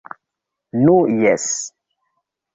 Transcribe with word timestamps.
Nu, 0.85 0.95
Jes. 1.19 1.47